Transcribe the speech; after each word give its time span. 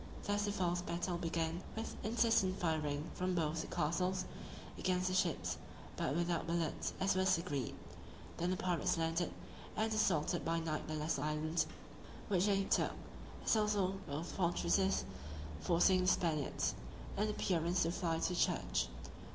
Thus 0.23 0.45
the 0.45 0.51
false 0.51 0.81
battle 0.81 1.19
began, 1.19 1.61
with 1.75 1.95
incessant 2.03 2.59
firing 2.59 3.11
from 3.13 3.35
both 3.35 3.61
the 3.61 3.67
castles, 3.67 4.25
against 4.75 5.09
the 5.09 5.13
ships, 5.13 5.59
but 5.95 6.15
without 6.15 6.47
bullets, 6.47 6.91
as 6.99 7.13
was 7.15 7.37
agreed. 7.37 7.75
Then 8.37 8.49
the 8.49 8.57
pirates 8.57 8.97
landed, 8.97 9.31
and 9.77 9.93
assaulted 9.93 10.43
by 10.43 10.59
night 10.59 10.87
the 10.87 10.95
lesser 10.95 11.21
island, 11.21 11.67
which 12.29 12.47
they 12.47 12.63
took, 12.63 12.93
as 13.45 13.55
also 13.55 13.99
both 14.07 14.31
fortresses; 14.31 15.05
forcing 15.59 15.99
the 15.99 16.07
Spaniards, 16.07 16.73
in 17.15 17.29
appearance, 17.29 17.83
to 17.83 17.91
fly 17.91 18.17
to 18.17 18.29
the 18.29 18.35
church. 18.35 18.87